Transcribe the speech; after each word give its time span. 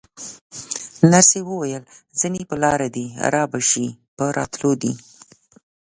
نرسې 1.11 1.39
وویل: 1.49 1.83
ځینې 2.19 2.41
پر 2.49 2.57
لاره 2.63 2.87
دي، 2.95 3.05
رابه 3.33 3.59
شي، 3.69 3.87
په 4.17 4.23
راتلو 4.37 4.71
دي. 4.81 4.93